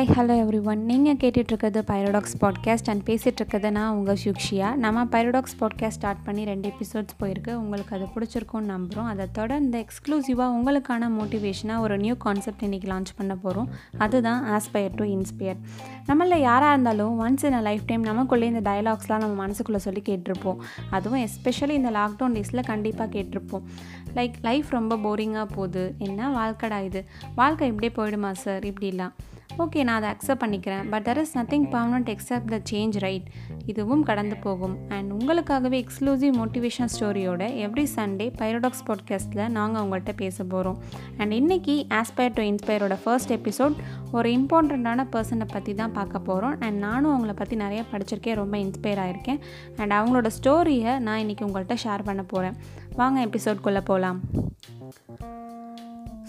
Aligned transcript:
Hi 0.00 0.18
hello 0.18 0.34
every 0.42 0.62
one 0.62 0.84
நீங்கள் 0.84 1.16
கேட்டுட்ருக்கிறது 1.16 1.82
பைரோடாக்ஸ் 1.86 2.36
podcast 2.40 2.86
and 2.86 3.08
பேசிகிட்ருக்கிறது 3.08 3.70
நான் 3.70 3.94
உங்கள் 3.94 4.16
சுக்ஷியா. 4.24 4.74
நம்ம 4.74 5.04
பைரோடாக்ஸ் 5.04 5.56
பாட்காஸ்ட் 5.60 5.86
ஸ்டார்ட் 5.86 6.22
பண்ணி 6.22 6.44
ரெண்டு 6.44 6.68
எபிசோட்ஸ் 6.68 7.16
போயிருக்கு. 7.20 7.54
உங்களுக்கு 7.54 7.96
அது 7.96 8.04
பிடிச்சிருக்கும்னு 8.04 8.76
நம்புகிறோம் 8.76 9.06
அதை 9.06 9.26
தொடர்ந்து 9.32 9.84
எக்ஸ்க்ளூசிவாக 9.84 10.54
உங்களுக்கான 10.56 11.10
மோட்டிவேஷனாக 11.20 11.78
ஒரு 11.78 11.98
நியூ 11.98 12.14
கான்செப்ட் 12.14 12.64
இன்றைக்கி 12.64 12.88
லான்ச் 12.88 13.12
பண்ண 13.16 13.36
போகிறோம் 13.36 13.68
அதுதான் 13.98 14.44
ஆஸ்பயர் 14.44 14.90
டு 14.94 15.04
இன்ஸ்பயர் 15.04 15.56
நம்மளில் 16.08 16.40
யாராக 16.40 16.70
இருந்தாலும் 16.70 17.20
once 17.26 17.44
in 17.44 17.52
a 17.52 17.60
life 17.60 17.86
time 17.86 18.02
நமக்குள்ளே 18.02 18.46
இந்த 18.46 18.70
டயலாக்ஸ்லாம் 18.70 19.18
நம்ம 19.18 19.46
மனசுக்குள்ளே 19.46 19.76
சொல்லி 19.76 20.02
கேட்டிருப்போம். 20.08 20.56
அதுவும் 20.90 21.26
எஸ்பெஷலி 21.26 21.68
இந்த 21.68 21.90
லாக்டவுன் 21.90 22.32
டேஸில் 22.32 22.62
கண்டிப்பாக 22.62 23.18
கேட்டிருப்போம். 23.18 23.62
லைக் 24.14 24.32
லைஃப் 24.42 24.66
ரொம்ப 24.68 24.96
போரிங்காக 24.96 25.48
போகுது. 25.54 25.94
என்ன 25.98 26.28
வாழ்க்கடா 26.28 26.84
இது? 26.84 27.04
வாழ்க்கை 27.34 27.74
இப்படியே 27.74 27.92
போயிடுமா 27.96 28.32
சார் 28.32 28.64
இப்படிலாம். 28.64 29.12
ஓகே 29.58 29.82
நான் 29.84 30.02
அதை 30.02 30.08
அக்செப்ட் 30.10 30.42
பண்ணிக்கிறேன். 30.42 30.88
But 30.88 31.04
there 31.08 31.16
is 31.16 31.38
nothing 31.38 31.66
permanent 31.72 32.10
except 32.14 32.50
the 32.50 32.60
change 32.70 32.96
right 32.98 33.24
இதுவும் 33.66 34.02
கடந்து 34.02 34.36
போகும். 34.36 34.76
அண்ட் 34.88 35.12
உங்களுக்காகவே 35.12 35.84
எக்ஸ்க்ளூசிவ் 35.84 36.34
மோட்டிவேஷன் 36.38 36.90
ஸ்டோரியோட 36.98 37.42
எவ்ரி 37.66 37.86
சண்டே 37.96 38.32
பைரோடாக்ஸ் 38.38 38.84
பாட்காஸ்ட்டில் 38.86 39.48
நாங்கள் 39.48 39.82
உங்கள்கிட்ட 39.82 40.12
பேச 40.12 40.44
போகிறோம் 40.44 40.78
அண்ட் 41.16 41.32
இன்றைக்கி 41.32 41.86
ஆஸ்பயர் 41.90 42.32
டு 42.32 42.42
இன்ஸ்பயரோட 42.42 42.98
ஃபர்ஸ்ட் 43.04 43.30
எபிசோட் 43.30 43.76
ஒரு 44.12 44.30
இம்பார்ட்டண்ட்டான 44.30 45.06
பர்சனை 45.10 45.46
பற்றி 45.52 45.74
தான் 45.74 45.92
பார்க்க 45.92 46.18
போகிறோம் 46.18 46.56
அண்ட் 46.60 46.78
நானும் 46.78 47.12
அவங்கள 47.18 47.32
பற்றி 47.32 47.56
நிறைய 47.56 47.84
படிச்சிருக்கேன் 47.92 48.34
ரொம்ப 48.34 48.56
இன்ஸ்பயர் 48.56 48.98
ஆகிருக்கேன் 48.98 49.40
அண்ட் 49.76 49.92
அவங்களோட 49.92 50.30
ஸ்டோரியை 50.40 50.98
நான் 50.98 51.18
இன்றைக்கி 51.18 51.44
உங்கள்கிட்ட 51.44 51.74
ஷேர் 51.84 52.02
பண்ண 52.02 52.22
போகிறேன் 52.22 52.56
வாங்க 52.94 53.26
எபிசோட்குள்ளே 53.26 53.80
போகலாம் 53.80 54.20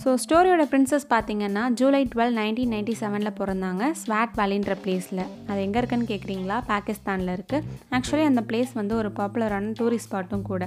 ஸோ 0.01 0.11
ஸ்டோரியோட 0.21 0.63
பிரின்சஸ் 0.69 1.05
பார்த்தீங்கன்னா 1.11 1.63
ஜூலை 1.79 1.99
டுவெல் 2.11 2.35
நைன்டீன் 2.39 2.71
நைன்டி 2.73 2.93
செவனில் 3.01 3.35
பிறந்தாங்க. 3.39 3.83
ஸ்வாட் 3.99 4.33
வேலின்ற 4.39 4.73
பிளேஸில் 4.83 5.21
அது 5.49 5.59
எங்கே 5.65 5.79
இருக்குன்னு 5.81 6.07
கேட்குறீங்களா 6.11 6.57
பாகிஸ்தானில் 6.71 7.31
இருக்குது 7.35 7.65
ஆக்சுவலி 7.97 8.25
அந்த 8.29 8.41
பிளேஸ் 8.49 8.71
வந்து 8.79 8.95
ஒரு 9.01 9.09
பாப்புலரான 9.19 9.73
டூரிஸ்ட் 9.79 10.09
ஸ்பாட்டும் 10.09 10.47
கூட. 10.51 10.63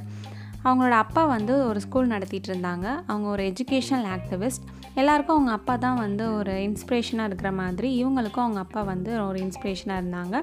அவங்களோட 0.66 0.96
அப்பா 1.04 1.22
வந்து 1.34 1.54
ஒரு 1.70 1.80
ஸ்கூல் 1.86 2.12
நடத்திட்டு 2.14 2.50
இருந்தாங்க. 2.52 2.86
அவங்க 3.10 3.26
ஒரு 3.34 3.44
எஜுகேஷனல் 3.52 4.08
ஆக்டிவிஸ்ட் 4.16 4.68
எல்லாருக்கும் 5.00 5.36
அவங்க 5.36 5.52
அப்பா 5.58 5.74
தான் 5.84 5.98
வந்து 6.02 6.24
ஒரு 6.36 6.52
இன்ஸ்பிரேஷனாக 6.66 7.28
இருக்கிற 7.28 7.50
மாதிரி 7.60 7.88
இவங்களுக்கும் 8.02 8.44
அவங்க 8.44 8.60
அப்பா 8.64 8.82
வந்து 8.82 9.10
ஒரு 9.28 9.38
இன்ஸ்பிரேஷனாக 9.44 10.00
இருந்தாங்க. 10.02 10.34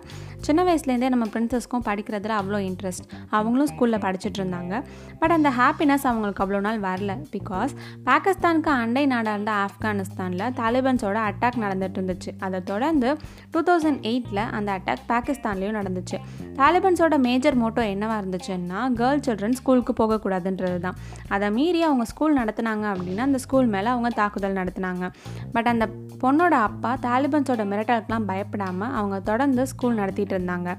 சின்ன 0.46 0.64
வயசுலேருந்தே 0.68 1.10
நம்ம 1.14 1.26
பிரின்சஸ்க்கும் 1.34 1.86
படிக்கிறதுல 1.90 2.34
அவ்வளோ 2.40 2.60
இன்ட்ரெஸ்ட் 2.70 3.06
அவங்களும் 3.30 3.70
ஸ்கூலில் 3.72 4.02
படிச்சுட்டு 4.06 4.40
இருந்தாங்க. 4.42 4.74
பட் 5.20 5.32
அந்த 5.32 5.50
ஹாப்பினஸ் 5.60 6.06
அவங்களுக்கு 6.10 6.44
அவ்வளோ 6.46 6.60
நாள் 6.68 6.80
வரல. 6.88 7.16
பிகாஸ் 7.36 7.74
பாகிஸ்தானுக்கு 8.10 8.72
அண்டை 8.84 9.06
நாடாக 9.14 9.36
இருந்த 9.38 9.54
ஆப்கானிஸ்தானில் 9.66 10.46
தாலிபன்ஸோட 10.60 11.18
அட்டாக் 11.30 11.60
நடந்துட்டு 11.66 12.00
இருந்துச்சு. 12.00 12.34
அதை 12.40 12.62
தொடர்ந்து 12.72 13.10
டூ 13.54 13.62
தௌசண்ட் 13.70 14.02
எயிட்டில் 14.12 14.44
அந்த 14.60 14.70
அட்டாக் 14.78 15.06
பாகிஸ்தான்லேயும் 15.14 15.78
நடந்துச்சு. 15.80 16.20
தாலிபன்ஸோட 16.60 17.18
மேஜர் 17.28 17.60
மோட்டோ 17.64 17.84
என்னவாக 17.94 18.22
இருந்துச்சுன்னா 18.24 18.82
கேர்ள் 19.02 19.24
சில்ட்ரன் 19.28 19.58
ஸ்கூலுக்கு 19.62 19.96
போகக்கூடாதுன்றது 20.02 20.80
தான். 20.88 21.00
அதை 21.36 21.50
மீறி 21.60 21.82
அவங்க 21.82 22.04
ஸ்கூல் 22.14 22.38
நடத்துனாங்க 22.42 22.86
அப்படின்னா 22.94 23.26
அந்த 23.30 23.42
ஸ்கூல் 23.48 23.74
மேலே 23.78 23.90
அவங்க 23.96 24.10
தாக்குதல் 24.42 24.60
நடத்தினாங்க. 24.62 25.06
பட் 25.56 25.70
அந்த 25.72 25.86
பொண்ணோட 26.24 26.56
அப்பா 26.68 26.92
தாலிபன்ஸோட 27.06 27.64
மிரட்டலுக்கெலாம் 27.72 28.26
பயப்படாமல் 28.32 28.94
அவங்க 29.00 29.18
தொடர்ந்து 29.30 29.64
ஸ்கூல் 29.72 30.00
நடத்திட்டு 30.02 30.34
இருந்தாங்க. 30.38 30.70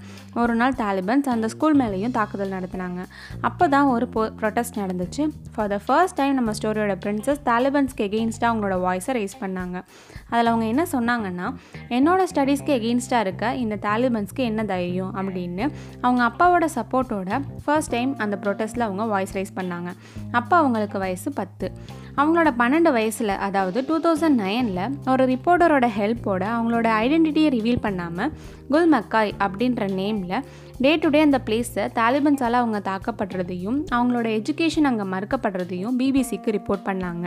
ஒரு 0.42 0.54
நாள் 0.60 0.74
தாலிபன்ஸ் 0.82 1.28
அந்த 1.34 1.48
ஸ்கூல் 1.54 1.76
மேலேயும் 1.80 2.14
தாக்குதல் 2.18 2.54
நடத்தினாங்க. 2.56 3.00
அப்போ 3.48 3.64
தான் 3.74 3.88
ஒரு 3.94 4.06
போ 4.14 4.22
ப்ரொட்டஸ்ட் 4.40 4.78
நடந்துச்சு. 4.82 5.22
ஃபார் 5.54 5.70
த 5.74 5.78
ஃபர்ஸ்ட் 5.86 6.18
டைம் 6.20 6.34
நம்ம 6.38 6.52
ஸ்டோரியோட 6.58 6.94
பிரின்சஸ் 7.04 7.42
தாலிபன்ஸ்க்கு 7.50 8.06
எகெயின்ஸ்டாக 8.08 8.50
அவங்களோட 8.52 8.78
வாய்ஸை 8.86 9.14
ரைஸ் 9.18 9.36
பண்ணாங்க. 9.44 9.76
அதில் 10.32 10.50
அவங்க 10.52 10.66
என்ன 10.72 10.82
சொன்னாங்கன்னா 10.94 11.48
என்னோட 11.96 12.22
ஸ்டடீஸ்க்கு 12.32 12.72
எகெயின்ஸ்டாக 12.78 13.24
இருக்க 13.26 13.54
இந்த 13.64 13.74
தாலிபன்ஸ்க்கு 13.88 14.42
என்ன 14.50 14.62
தைரியம்? 14.72 15.12
அப்படின்னு 15.20 15.64
அவங்க 16.04 16.22
அப்பாவோட 16.30 16.66
சப்போர்ட்டோட 16.78 17.40
ஃபர்ஸ்ட் 17.64 17.94
டைம் 17.96 18.12
அந்த 18.24 18.38
ப்ரொட்டஸ்ட்டில் 18.44 18.86
அவங்க 18.88 19.04
வாய்ஸ் 19.14 19.36
ரைஸ் 19.38 19.58
பண்ணாங்க. 19.60 19.90
அப்போ 20.40 20.54
அவங்களுக்கு 20.62 20.98
வயசு 21.06 21.28
பத்து. 21.40 21.68
அவங்களோட 22.16 22.50
பன்னெண்டு 22.58 22.90
வயசில் 22.92 23.32
அதாவது 23.46 23.78
டூ 23.88 23.96
தௌசண்ட் 24.00 24.38
நைனில் 24.40 24.80
ஒரு 25.06 25.22
ரிப்போர்ட்டரோட 25.24 25.86
ஹெல்ப்போட 25.98 26.42
அவங்களோட 26.56 26.88
ஐடென்டிட்டியை 27.04 27.50
ரிவீல் 27.56 27.80
பண்ணாமல் 27.80 28.32
குல் 28.68 28.90
மக்காய் 28.94 29.32
அப்படின்ற 29.44 29.86
நேமில் 30.00 30.36
டே 30.78 30.92
டு 30.96 31.08
டே 31.08 31.20
அந்த 31.20 31.40
பிளேஸை 31.46 31.84
தாலிபன்ஸால் 31.98 32.60
அவங்க 32.60 32.78
தாக்கப்படுறதையும் 32.90 33.78
அவங்களோட 33.96 34.28
எஜுகேஷன் 34.38 34.88
அங்கே 34.90 35.06
மறுக்கப்படுறதையும் 35.14 35.96
பிபிசிக்கு 36.00 36.56
ரிப்போர்ட் 36.58 36.86
பண்ணாங்க. 36.90 37.26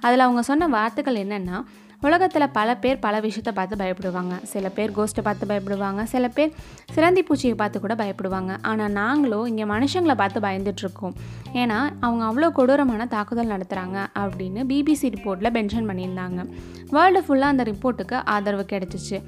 அதில் 0.00 0.26
அவங்க 0.26 0.42
சொன்ன 0.42 0.68
வார்த்தைகள் 0.76 1.22
என்னென்னா 1.24 1.58
உலகத்தில் 2.00 2.50
பல 2.50 2.76
பேர் 2.76 2.98
பல 2.98 3.20
விஷயத்தை 3.20 3.52
பார்த்து 3.52 3.76
பயப்படுவாங்க. 3.76 4.42
சில 4.42 4.68
பேர் 4.68 4.90
கோஸ்ட்டை 4.90 5.22
பார்த்து 5.22 5.46
பயப்படுவாங்க. 5.46 6.02
சில 6.02 6.28
பேர் 6.28 6.52
சிலந்தி 6.94 7.24
பூச்சியை 7.28 7.54
பார்த்து 7.54 7.80
கூட 7.80 7.94
பயப்படுவாங்க. 7.94 8.58
ஆனால் 8.62 8.92
நாங்களும் 8.92 9.46
இங்கே 9.46 9.64
மனுஷங்களை 9.64 10.14
பார்த்து 10.14 10.40
பயந்துட்டுருக்கோம். 10.40 11.16
ஏன்னா 11.52 11.78
அவங்க 12.00 12.24
அவ்வளோ 12.28 12.52
கொடூரமான 12.52 13.06
தாக்குதல் 13.06 13.52
நடத்துகிறாங்க 13.54 14.06
அப்படின்னு 14.14 14.62
பிபிசி 14.72 15.10
ரிப்போர்ட்டில் 15.16 15.54
மென்ஷன் 15.58 15.88
பண்ணியிருந்தாங்க. 15.90 16.42
வேர்ல்டு 16.90 17.20
ஃபுல்லாக 17.26 17.54
அந்த 17.54 17.64
ரிப்போர்ட்டுக்கு 17.64 18.14
ஆதரவு 18.24 18.66
கிடச்சிச்சு. 18.72 19.22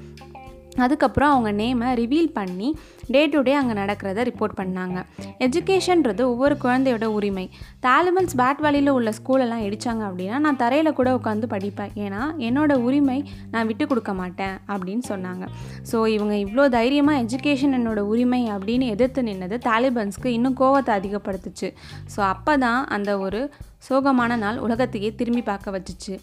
அதுக்கப்புறம் 0.83 1.31
அவங்க 1.33 1.51
நேமை 1.59 1.87
ரிவீல் 1.99 2.29
பண்ணி 2.37 2.67
டே 3.13 3.21
டு 3.33 3.39
டே 3.47 3.53
அங்கே 3.59 3.75
நடக்கிறத 3.79 4.23
ரிப்போர்ட் 4.29 4.55
பண்ணாங்க. 4.59 4.97
எஜுகேஷன்றது 5.45 6.21
ஒவ்வொரு 6.31 6.55
குழந்தையோட 6.63 7.05
உரிமை. 7.17 7.45
தாலிபன்ஸ் 7.85 8.35
பேட் 8.41 8.61
வழியில் 8.65 8.91
உள்ள 8.97 9.11
ஸ்கூலெல்லாம் 9.19 9.63
இடித்தாங்க 9.67 10.03
அப்படின்னா 10.09 10.37
நான் 10.45 10.59
தரையில் 10.63 10.97
கூட 10.99 11.11
உட்காந்து 11.19 11.47
படிப்பேன். 11.55 11.93
ஏன்னா 12.05 12.21
என்னோடய 12.47 12.85
உரிமை 12.87 13.17
நான் 13.53 13.67
விட்டு 13.71 13.87
கொடுக்க 13.91 14.13
மாட்டேன் 14.21 14.55
அப்படின்னு 14.73 15.05
சொன்னாங்க. 15.11 15.45
ஸோ 15.91 15.99
இவங்க 16.15 16.35
இவ்வளோ 16.45 16.65
தைரியமாக 16.77 17.23
எஜுகேஷன் 17.25 17.75
என்னோடய 17.79 18.11
உரிமை 18.13 18.41
அப்படின்னு 18.55 18.87
எதிர்த்து 18.95 19.23
நின்னது 19.29 19.57
தாலிபன்ஸ்க்கு 19.69 20.29
இன்னும் 20.37 20.59
கோவத்தை 20.63 20.93
அதிகப்படுத்துச்சு. 20.99 21.69
ஸோ 22.15 22.21
அப்போ 22.33 22.55
தான் 22.65 22.81
அந்த 22.97 23.11
ஒரு 23.27 23.41
சோகமான 23.89 24.37
நாள் 24.45 24.57
உலகத்தையே 24.65 25.09
திரும்பி 25.19 25.43
பார்க்க 25.51 25.77
வச்சுச்சு. 25.77 26.15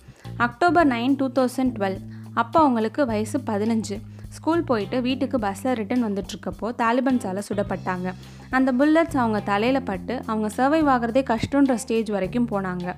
October 0.47 0.89
nine 0.97 1.17
two 1.21 1.29
thousand 1.39 1.75
twelve 1.79 1.99
அப்போ 2.41 2.59
அவங்களுக்கு 2.63 3.03
வயசு 3.11 3.37
பதினஞ்சு. 3.51 3.97
ஸ்கூல் 4.39 4.63
போயிட்டு 4.71 4.97
வீட்டுக்கு 5.07 5.37
பஸ்ஸில் 5.45 5.77
ரிட்டன் 5.81 6.05
வந்துட்டுருக்கப்போ 6.07 6.67
தாலிபன்ஸால் 6.83 7.47
சுடப்பட்டாங்க. 7.49 8.09
அந்த 8.57 8.71
புல்லட்ஸ் 8.79 9.21
அவங்க 9.23 9.39
தலையில் 9.51 9.87
பட்டு 9.91 10.15
அவங்க 10.31 10.49
சர்வைவ் 10.57 10.89
ஆகிறதே 10.95 11.23
கஷ்டன்ற 11.33 11.75
ஸ்டேஜ் 11.85 12.11
வரைக்கும் 12.17 12.49
போனாங்க. 12.53 12.95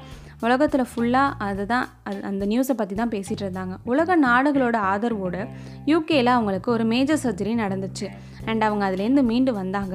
உலகத்தில் 0.46 0.84
ஃபுல்லாக 0.90 1.36
அதுதான் 1.46 1.86
அது 2.08 2.18
அந்த 2.28 2.44
நியூஸை 2.50 2.74
பற்றி 2.80 2.94
தான் 3.00 3.12
பேசிகிட்டு 3.14 3.44
இருந்தாங்க. 3.44 3.74
உலக 3.92 4.16
நாடுகளோட 4.26 4.76
ஆதரவோடு 4.90 5.40
யூகேயில் 5.92 6.32
அவங்களுக்கு 6.34 6.70
ஒரு 6.76 6.84
மேஜர் 6.92 7.22
சர்ஜரி 7.24 7.54
நடந்துச்சு. 7.64 8.08
அண்ட் 8.50 8.64
அவங்க 8.68 8.82
அதுலேருந்து 8.90 9.24
மீண்டு 9.30 9.54
வந்தாங்க. 9.60 9.94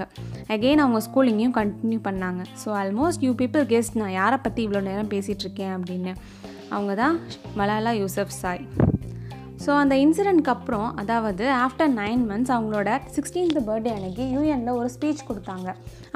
அகெயின் 0.55 0.83
அவங்க 0.85 1.01
ஸ்கூலிங்கையும் 1.07 1.57
கண்டினியூ 1.59 2.01
பண்ணாங்க. 2.09 2.41
So 2.63 2.69
almost 2.81 3.25
you 3.27 3.33
people 3.43 3.65
guessed 3.73 3.99
நான் 4.01 4.17
யாரை 4.21 4.39
பற்றி 4.47 4.61
இவ்வளோ 4.67 4.81
நேரம் 4.89 5.13
பேசிகிட்டு 5.15 5.45
இருக்கேன்? 5.47 5.75
அப்படின்னு. 5.77 6.13
அவங்க 6.69 6.93
தான் 7.03 7.15
மலாலா 7.59 7.93
யூசப் 8.01 8.39
சாய். 8.41 8.65
ஸோ 9.65 9.71
அந்த 9.81 9.95
இன்சிடெண்ட்க்கு 10.03 10.51
அப்புறம் 10.53 10.87
அதாவது 11.01 11.45
ஆஃப்டர் 11.65 11.91
நைன் 11.99 12.23
மந்த்ஸ் 12.29 12.53
அவங்களோட 12.55 12.89
சிக்ஸ்டீன்த் 13.15 13.59
பர்த்டே 13.67 13.91
அன்னைக்கு 13.97 14.23
யூஎனில் 14.35 14.77
ஒரு 14.79 14.89
ஸ்பீச் 14.95 15.21
கொடுத்தாங்க. 15.29 15.69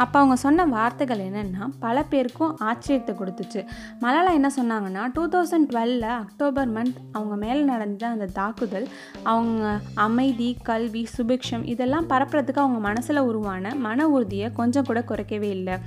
அப்போ 0.04 0.16
அவங்க 0.22 0.36
சொன்ன 0.46 0.66
வார்த்தைகள் 0.74 1.22
என்னென்னா 1.28 1.66
பல 1.86 2.04
பேருக்கும் 2.12 2.52
ஆச்சரியத்தை 2.70 3.14
கொடுத்துச்சு. 3.22 3.62
மலாலா 4.04 4.32
என்ன 4.40 4.50
சொன்னாங்கன்னா 4.58 5.04
டூ 5.16 5.24
தௌசண்ட் 5.36 5.68
டுவெலில் 5.72 6.08
அக்டோபர் 6.24 6.70
மந்த் 6.76 6.98
அவங்க 7.18 7.36
மேலே 7.44 7.62
நடந்த 7.72 8.04
அந்த 8.16 8.28
தாக்குதல் 8.40 8.88
அவங்க 9.34 9.64
அமைதி 10.08 10.50
கல்வி 10.70 11.04
சுபிக்ஷம் 11.16 11.64
இதெல்லாம் 11.74 12.10
பரப்புறதுக்கு 12.14 12.64
அவங்க 12.66 12.82
மனசில் 12.90 13.22
உருவான 13.30 13.74
மன 13.88 14.08
உறுதியை 14.16 14.50
கொஞ்சம் 14.60 14.88
கூட 14.90 15.00
குறைக்கவே 15.12 15.50
இல்லை. 15.58 15.78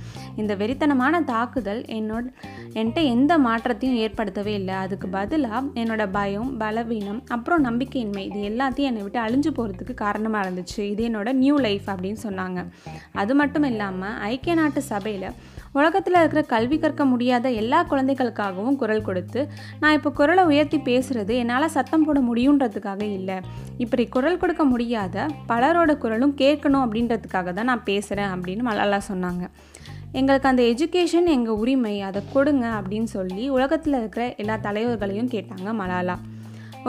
இந்த 0.41 0.55
வெறித்தனமான 0.63 1.23
தாக்குதல் 1.33 1.81
என்னோட 1.99 2.25
என்கிட்ட 2.79 3.01
எந்த 3.15 3.31
மாற்றத்தையும் 3.47 3.99
ஏற்படுத்தவே 4.03 4.55
இல்லை. 4.59 4.75
அதுக்கு 4.83 5.07
பதிலாக 5.17 5.63
என்னோட 5.81 6.03
பயம் 6.17 6.51
பலவீனம் 6.63 7.21
அப்புறம் 7.35 7.49
அப்புறம் 7.51 7.69
நம்பிக்கையின்மை 7.69 8.21
இது 8.27 8.41
எல்லாத்தையும் 8.49 8.89
என்னை 8.89 9.01
விட்டு 9.05 9.19
அழிஞ்சு 9.23 9.49
போகிறதுக்கு 9.55 9.93
காரணமாக 10.01 10.43
இருந்துச்சு. 10.43 10.81
இது 10.91 11.01
என்னோடய 11.07 11.37
நியூ 11.39 11.55
லைஃப் 11.65 11.87
அப்படின்னு 11.93 12.19
சொன்னாங்க. 12.25 12.59
அது 13.21 13.33
மட்டும் 13.39 13.65
இல்லாமல் 13.69 14.13
ஐக்கிய 14.27 14.53
நாட்டு 14.59 14.81
சபையில் 14.91 15.25
உலகத்தில் 15.79 16.19
இருக்கிற 16.21 16.43
கல்வி 16.53 16.77
கற்க 16.83 17.03
முடியாத 17.11 17.51
எல்லா 17.61 17.79
குழந்தைகளுக்காகவும் 17.91 18.77
குரல் 18.83 19.05
கொடுத்து 19.09 19.43
நான் 19.81 19.97
இப்போ 19.97 20.11
குரலை 20.21 20.45
உயர்த்தி 20.51 20.79
பேசுகிறது 20.87 21.35
என்னால் 21.41 21.73
சத்தம் 21.75 22.07
போட 22.07 22.21
முடியுன்றதுக்காக 22.29 23.03
இல்லை. 23.19 23.37
இப்படி 23.85 24.05
குரல் 24.15 24.41
கொடுக்க 24.43 24.65
முடியாத 24.73 25.27
பலரோட 25.51 25.91
குரலும் 26.05 26.35
கேட்கணும் 26.43 26.85
அப்படின்றதுக்காக 26.85 27.53
தான் 27.59 27.71
நான் 27.73 27.87
பேசுகிறேன் 27.91 28.33
அப்படின்னு 28.35 28.65
மலாலா 28.71 29.01
சொன்னாங்க. 29.11 29.45
எங்களுக்கு 30.19 30.47
அந்த 30.49 30.63
எஜுகேஷன் 30.71 31.27
எங்கள் 31.37 31.59
உரிமை 31.63 31.95
அதை 32.07 32.21
கொடுங்க 32.33 32.65
அப்படின்னு 32.77 33.09
சொல்லி 33.17 33.43
உலகத்தில் 33.57 33.99
இருக்கிற 33.99 34.23
எல்லா 34.43 34.55
தலைவர்களையும் 34.67 35.33
கேட்டாங்க 35.35 35.71
மலாலா. 35.81 36.15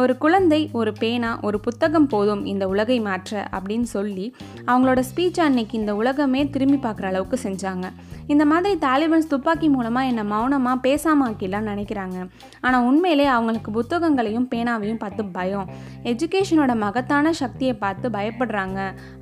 ஒரு 0.00 0.12
குழந்தை 0.18 0.58
ஒரு 0.72 0.92
பேனா 1.00 1.30
ஒரு 1.40 1.60
புத்தகம் 1.60 2.06
போதும் 2.06 2.44
இந்த 2.44 2.64
உலகை 2.68 2.96
மாற்ற 3.00 3.48
அப்படின்னு 3.56 3.88
சொல்லி 3.96 4.26
அவங்களோட 4.66 5.00
ஸ்பீச் 5.08 5.40
அன்னைக்கு 5.40 5.74
இந்த 5.78 5.92
உலகமே 5.94 6.40
திரும்பி 6.50 6.78
பார்க்குற 6.84 7.06
அளவுக்கு 7.10 7.38
செஞ்சாங்க. 7.42 7.86
இந்த 8.26 8.44
மாதிரி 8.44 8.74
தாலிபன்ஸ் 8.84 9.28
துப்பாக்கி 9.32 9.68
மூலமாக 9.68 10.10
என்னை 10.10 10.24
மௌனமாக 10.24 10.78
பேசாமக்கிலாம் 10.86 11.68
நினைக்கிறாங்க. 11.70 12.16
ஆனால் 12.60 12.84
உண்மையிலே 12.84 13.26
அவங்களுக்கு 13.26 13.70
புத்தகங்களையும் 13.70 14.46
பேனாவையும் 14.54 15.00
பார்த்து 15.02 15.24
பயம். 15.24 15.68
எஜுகேஷனோட 16.04 16.74
மகத்தான 16.84 17.32
சக்தியை 17.32 17.74
பார்த்து 17.74 18.08
பயப்படுறாங்க 18.16 18.78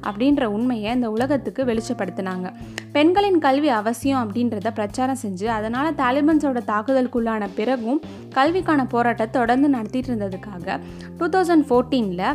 அப்படின்ற 0.08 0.44
உண்மையை 0.58 0.93
இந்த 0.93 1.11
உலகத்துக்கு 1.11 1.64
வெளிச்சப்படுத்தினாங்க. 1.64 2.46
பெண்களின் 2.93 3.38
கல்வி 3.38 3.69
அவசியம் 3.81 4.23
அப்படின்றத 4.25 4.70
பிரச்சாரம் 4.78 5.23
செஞ்சு 5.25 5.49
அதனால் 5.58 5.90
தாலிபன்ஸோட 5.94 6.62
தாக்குதலுக்குள்ளான 6.73 7.49
பிறகும் 7.58 8.00
கல்விக்கான 8.38 8.81
போராட்டத்தை 8.87 9.37
தொடர்ந்து 9.40 9.69
நடத்திட்டு 9.69 10.11
இருந்ததுக்காக 10.12 10.58
டூ 11.18 11.28
தௌசண்ட் 11.28 11.66
ஃபோர்டீனில் 11.68 12.26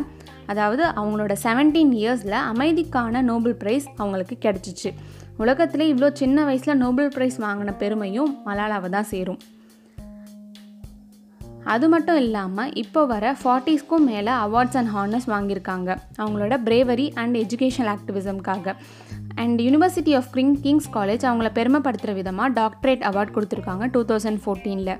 அதாவது 0.46 0.84
அவங்களோட 0.84 1.32
செவன்டீன் 1.44 1.92
இயர்ஸில் 2.00 2.38
அமைதிக்கான 2.52 3.22
நோபல் 3.22 3.56
ப்ரைஸ் 3.62 3.86
அவங்களுக்கு 3.96 4.36
கிடச்சிச்சு. 4.44 4.90
உலகத்தில் 5.36 5.90
இவ்வளோ 5.92 6.12
சின்ன 6.12 6.44
வயசில் 6.44 6.80
நோபல் 6.84 7.12
ப்ரைஸ் 7.16 7.36
வாங்கின 7.44 7.72
பெருமையும் 7.82 8.30
மலாலாவை 8.46 8.88
தான் 8.88 9.08
சேரும். 9.12 9.40
அது 11.74 11.88
மட்டும் 11.88 12.16
இல்லாமல் 12.16 12.72
இப்போ 12.82 13.06
வர 13.06 13.36
ஃபார்ட்டிஸ்க்கும் 13.42 14.06
மேலே 14.10 14.32
அவார்ட்ஸ் 14.44 14.76
அண்ட் 14.80 14.90
ஹார்னஸ் 14.96 15.26
வாங்கியிருக்காங்க. 15.32 15.90
அவங்களோட 16.18 16.54
bravery 16.68 17.12
and 17.14 17.36
educational 17.36 17.92
ஆக்டிவிசம்காக 17.96 18.74
and 19.42 19.60
university 19.60 20.12
of 20.16 20.30
king 20.36 20.54
king's 20.60 20.90
college 20.92 21.24
அவங்கள 21.28 21.48
பெருமைப்படுத்துகிற 21.58 22.14
விதமாக 22.14 22.48
டாக்டரேட் 22.60 23.02
அவார்ட் 23.10 23.34
கொடுத்துருக்காங்க 23.36 23.86
டூ 23.94 24.02
தௌசண்ட் 24.10 24.40
ஃபோர்டீனில் 24.42 24.94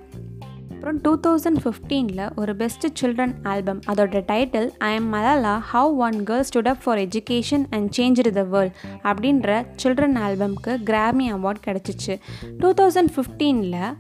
அப்புறம் 0.77 0.99
டூ 1.05 1.13
தௌசண்ட் 1.27 1.61
ஃபிஃப்டீனில் 1.63 2.35
ஒரு 2.35 2.57
பெஸ்ட் 2.57 2.85
சில்ட்ரன் 3.01 3.33
ஆல்பம் 3.43 3.81
அதோட 3.87 4.21
title 4.31 4.69
I 4.79 4.95
am 4.95 5.15
Malala 5.15 5.55
how 5.73 5.93
one 6.07 6.19
girl 6.29 6.41
stood 6.41 6.69
up 6.73 6.83
for 6.85 6.99
education 6.99 7.65
and 7.71 7.89
change 7.99 8.21
the 8.39 8.43
world 8.43 8.75
அப்படின்ற 9.11 9.67
children 9.83 10.19
ஆல்பம்க்கு 10.27 10.83
கிராமி 10.83 11.33
அவார்ட் 11.33 11.63
கிடச்சிச்சு. 11.67 12.17
டூ 12.59 12.71
தௌசண்ட் 12.81 13.13
ஃபிஃப்டீனில் 13.17 13.95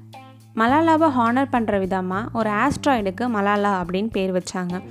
மலாலாவை 0.56 1.08
ஹானர் 1.18 1.52
பண்ணுற 1.52 1.78
விதமாக 1.78 2.28
ஒரு 2.32 2.50
ஆஸ்ட்ராய்டுக்கு 2.50 3.24
மலாலா 3.36 3.72
அப்படின்னு 3.82 4.10
பேர் 4.10 4.32
வச்சாங்க. 4.32 4.82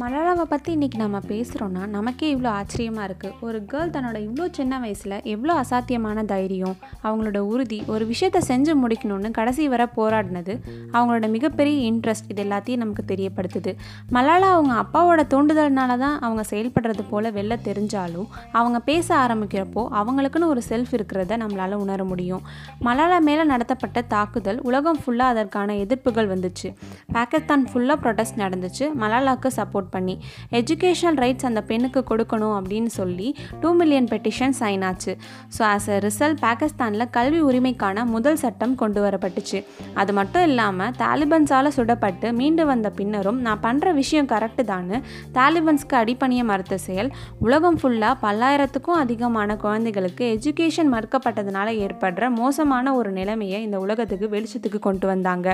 மலாலாவை 0.00 0.44
பற்றி 0.50 0.70
இன்றைக்கி 0.74 0.96
நம்ம 0.96 1.18
பேசுகிறோன்னா 1.28 1.80
நமக்கே 1.94 2.28
இவ்வளோ 2.34 2.50
ஆச்சரியமாக 2.58 3.06
இருக்குது 3.08 3.34
ஒரு 3.40 3.58
கேர்ள் 3.70 3.90
தன்னோட 3.94 4.18
இவ்வளோ 4.26 4.44
சின்ன 4.50 4.78
வயசில் 4.78 5.14
எவ்வளோ 5.32 5.54
அசாத்தியமான 5.62 6.24
தைரியம் 6.24 6.76
அவங்களோட 7.02 7.38
உறுதி 7.52 7.78
ஒரு 7.86 8.04
விஷயத்தை 8.06 8.40
செஞ்சு 8.48 8.74
முடிக்கணும்னு 8.82 9.30
கடைசி 9.30 9.64
வர 9.68 9.86
போராடினது 9.96 10.54
அவங்களோட 10.92 11.28
மிகப்பெரிய 11.28 11.76
இன்ட்ரெஸ்ட் 11.90 12.30
இது 12.34 12.42
எல்லாத்தையும் 12.44 12.82
நமக்கு 12.84 13.04
தெரியப்படுத்துது. 13.12 13.74
மலாலா 14.16 14.48
அவங்க 14.56 14.74
அப்பாவோட 14.84 15.24
தூண்டுதல்னால 15.34 15.98
தான் 16.04 16.16
அவங்க 16.20 16.44
செயல்படுறது 16.52 17.04
போல் 17.10 17.28
வெளில 17.38 17.58
தெரிஞ்சாலும் 17.68 18.30
அவங்க 18.52 18.80
பேச 18.90 19.08
ஆரம்பிக்கிறப்போ 19.16 19.84
அவங்களுக்குன்னு 20.00 20.50
ஒரு 20.54 20.64
செல்ஃப் 20.70 20.94
இருக்கிறத 20.98 21.40
நம்மளால் 21.44 21.76
உணர 21.84 22.00
முடியும். 22.04 22.42
மலாலா 22.88 23.20
மேலே 23.28 23.44
நடத்தப்பட்ட 23.44 24.06
தாக்குதல் 24.14 24.62
உலகம் 24.70 25.02
ஃபுல்லாக 25.04 25.34
அதற்கான 25.36 25.78
எதிர்ப்புகள் 25.84 26.32
வந்துச்சு. 26.34 26.70
பாகிஸ்தான் 27.18 27.68
ஃபுல்லாக 27.72 27.98
ப்ரொடெஸ்ட் 28.06 28.42
நடந்துச்சு. 28.44 28.84
மலாலாவுக்கு 29.04 29.50
சப்போர்ட் 29.60 29.80
சப்போர்ட் 29.82 29.94
பண்ணி. 29.96 30.14
எஜுகேஷனல் 30.58 31.18
ரைட்ஸ் 31.22 31.46
அந்த 31.50 31.60
பெண்ணுக்கு 31.70 32.00
கொடுக்கணும் 32.10 32.54
அப்படின்னு 32.58 32.90
சொல்லி 33.00 33.28
டூ 33.62 33.70
மில்லியன் 33.80 34.08
பெட்டிஷன் 34.12 34.54
சைன் 34.60 34.82
ஆச்சு. 34.88 35.12
ஸோ 35.56 35.62
ஆஸ் 35.72 35.88
அ 35.94 35.98
ரிசல்ட் 36.06 36.40
பாகிஸ்தானில் 36.46 37.06
கல்வி 37.16 37.40
உரிமைக்கான 37.48 38.04
முதல் 38.14 38.40
சட்டம் 38.44 38.74
கொண்டு 38.82 39.00
வரப்பட்டுச்சு. 39.06 39.58
அது 40.00 40.12
மட்டும் 40.18 40.44
இல்லாமல் 40.50 40.92
தாலிபன்ஸால் 41.02 41.74
சுடப்பட்டு 41.78 42.30
மீண்டு 42.40 42.66
வந்த 42.72 42.90
பின்னரும் 42.98 43.40
நான் 43.46 43.62
பண்ணுற 43.66 43.94
விஷயம் 44.00 44.30
கரெக்டு 44.34 44.64
தான் 44.72 44.90
தாலிபன்ஸ்க்கு 45.38 45.96
அடிப்பணிய 46.02 46.42
மறுத்த 46.50 46.78
செயல் 46.86 47.10
உலகம் 47.46 47.78
ஃபுல்லாக 47.80 48.14
பல்லாயிரத்துக்கும் 48.26 49.00
அதிகமான 49.04 49.56
குழந்தைகளுக்கு 49.64 50.24
எஜுகேஷன் 50.36 50.92
மறுக்கப்பட்டதுனால 50.94 51.68
ஏற்படுற 51.86 52.30
மோசமான 52.40 52.94
ஒரு 53.00 53.12
நிலைமையை 53.20 53.60
இந்த 53.66 53.78
உலகத்துக்கு 53.86 54.28
வெளிச்சத்துக்கு 54.36 54.80
கொண்டு 54.88 55.06
வந்தாங்க. 55.12 55.48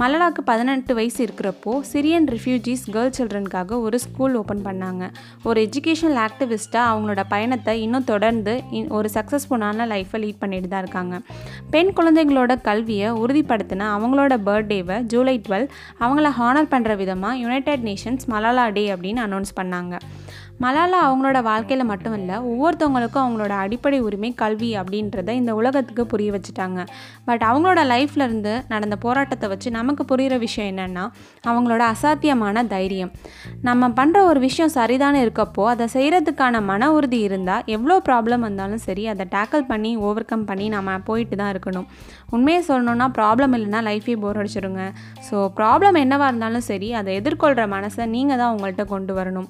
மலலாக்கு 0.00 0.40
பதினெட்டு 0.48 0.92
வயசு 0.96 1.20
இருக்கிறப்போ 1.26 1.74
சிரியன் 1.90 2.26
ரிஃப்யூஜிஸ் 2.32 2.82
கேர்ள் 2.94 3.12
சில்ட்ரனுக்காக 3.18 3.78
ஒரு 3.86 3.98
ஸ்கூல் 4.02 4.34
ஓப்பன் 4.40 4.60
பண்ணாங்க. 4.66 5.04
ஒரு 5.48 5.58
எஜுகேஷனல் 5.66 6.18
ஆக்டிவிஸ்ட்டாக 6.24 6.90
அவங்களோட 6.90 7.22
பயணத்தை 7.32 7.74
இன்னும் 7.84 8.06
தொடர்ந்து 8.10 8.54
ஒரு 8.98 9.10
சக்ஸஸ்ஃபுல்லான 9.14 9.86
லைஃப்பை 9.92 10.20
லீட் 10.24 10.42
பண்ணிட்டு 10.42 10.70
தான் 10.72 10.84
இருக்காங்க. 10.84 11.20
பெண் 11.74 11.94
குழந்தைங்களோட 12.00 12.54
கல்வியை 12.68 13.10
உறுதிப்படுத்தின 13.22 13.88
அவங்களோட 13.96 14.36
பர்த்டேவை 14.48 14.98
ஜூலை 15.12 15.36
டுவெல் 15.48 15.66
அவங்கள 16.04 16.34
ஹானர் 16.40 16.72
பண்ணுற 16.74 16.96
விதமாக 17.02 17.40
யுனைடெட் 17.44 17.86
நேஷன்ஸ் 17.90 18.26
மலாலா 18.34 18.66
டே 18.78 18.84
அப்படின்னு 18.94 19.22
அனௌன்ஸ் 19.28 19.58
பண்ணாங்க. 19.60 19.94
மலாலா 20.64 20.98
அவங்களோட 21.06 21.38
வாழ்க்கையில் 21.48 21.88
மட்டும் 21.90 22.14
இல்லை 22.18 22.36
ஒவ்வொருத்தவங்களுக்கும் 22.50 23.22
அவங்களோட 23.24 23.54
அடிப்படை 23.64 23.98
உரிமை 24.06 24.30
கல்வி 24.42 24.70
அப்படின்றத 24.80 25.30
இந்த 25.40 25.52
உலகத்துக்கு 25.60 26.04
புரிய 26.12 26.28
வச்சுட்டாங்க. 26.34 26.78
பட் 27.28 27.42
அவங்களோட 27.48 27.80
லைஃப்லேருந்து 27.92 28.54
நடந்த 28.72 28.96
போராட்டத்தை 29.04 29.46
வச்சு 29.52 29.70
நமக்கு 29.78 30.04
புரிகிற 30.10 30.36
விஷயம் 30.44 30.70
என்னென்னா 30.72 31.04
அவங்களோட 31.50 31.82
அசாத்தியமான 31.94 32.64
தைரியம். 32.74 33.12
நம்ம 33.68 33.90
பண்ணுற 33.98 34.22
ஒரு 34.30 34.40
விஷயம் 34.46 34.72
சரிதானே 34.78 35.20
இருக்கப்போ 35.26 35.66
அதை 35.74 35.88
செய்கிறதுக்கான 35.96 36.62
மன 36.70 36.90
உறுதி 36.96 37.20
இருந்தால் 37.28 37.64
எவ்வளோ 37.76 37.98
ப்ராப்ளம் 38.08 38.46
வந்தாலும் 38.48 38.82
சரி 38.86 39.04
அதை 39.14 39.26
டேக்கிள் 39.36 39.68
பண்ணி 39.72 39.92
ஓவர் 40.06 40.28
கம் 40.32 40.48
பண்ணி 40.52 40.68
நம்ம 40.76 40.98
போயிட்டு 41.10 41.36
தான் 41.42 41.52
இருக்கணும். 41.54 41.86
உண்மையை 42.36 42.62
சொல்லணுன்னா 42.70 43.08
ப்ராப்ளம் 43.18 43.54
இல்லைன்னா 43.58 43.82
லைஃபே 43.90 44.16
போர் 44.24 44.40
அடிச்சிடுங்க 44.42 44.84
ஸோ 45.28 45.36
ப்ராப்ளம் 45.58 45.98
என்னவாக 46.04 46.30
இருந்தாலும் 46.32 46.66
சரி 46.70 46.88
அதை 47.00 47.10
எதிர்கொள்கிற 47.20 47.66
மனசை 47.76 48.06
நீங்கள் 48.16 48.40
தான் 48.42 48.52
உங்கள்கிட்ட 48.54 48.84
கொண்டு 48.94 49.12
வரணும். 49.20 49.48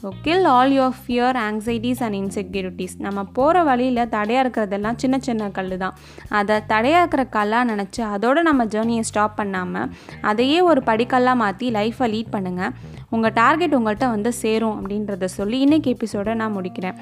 So 0.00 0.08
kill 0.22 0.46
all 0.52 0.72
your 0.76 0.96
fear 1.00 1.36
anxieties 1.44 2.00
and 2.04 2.16
insecurities 2.20 2.94
நம்ம 2.98 3.24
போகிற 3.36 3.62
வழியில் 3.68 4.08
தடையாக 4.14 4.42
இருக்கிறதெல்லாம் 4.44 4.98
சின்ன 5.02 5.18
சின்ன 5.18 5.48
கல் 5.58 5.76
தான். 5.78 5.94
அதை 6.38 6.56
தடையாக 6.66 7.02
இருக்கிற 7.02 7.24
கல்லாக 7.36 7.68
நினச்சி 7.72 8.00
அதோடு 8.14 8.42
நம்ம 8.42 8.64
ஜேர்னியை 8.64 9.04
ஸ்டாப் 9.10 9.36
பண்ணாமல் 9.36 9.90
அதையே 10.30 10.60
ஒரு 10.70 10.82
படிக்கல்லாக 10.90 11.42
மாற்றி 11.42 11.68
லைஃப்பை 11.70 12.08
லீட் 12.14 12.32
பண்ணுங்கள் 12.36 12.72
உங்கள் 13.10 13.32
டார்கெட் 13.32 13.76
உங்கள்கிட்ட 13.80 14.08
வந்து 14.08 14.32
சேரும் 14.32 14.76
அப்படின்றத 14.78 15.30
சொல்லி 15.38 15.58
இன்றைக்கி 15.66 15.90
எபிசோடை 15.96 16.34
நான் 16.34 16.56
முடிக்கிறேன். 16.58 16.98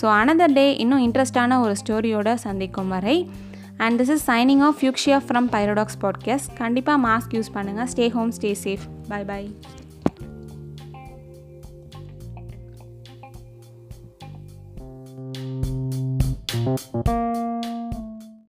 ஸோ 0.00 0.06
அனதர் 0.20 0.56
டே 0.60 0.66
இன்னும் 0.84 1.04
இன்ட்ரெஸ்டான 1.08 1.60
ஒரு 1.60 1.76
ஸ்டோரியோட 1.82 2.34
சந்திக்கும் 2.46 2.88
வரை. 2.88 3.16
And 3.84 3.96
this 4.00 4.12
is 4.14 4.26
signing 4.30 4.60
off 4.66 4.76
Fuchsia 4.80 5.16
from 5.28 5.48
Pyrotalks 5.54 5.98
podcast 6.04 6.52
கண்டிப்பாக 6.62 6.98
மாஸ்க் 7.06 7.34
யூஸ் 7.38 7.54
பண்ணுங்கள் 7.56 7.90
stay 7.94 8.06
home 8.08 8.32
stay 8.38 8.52
safe 8.64 8.84
bye 9.08 9.22
bye 9.32 9.42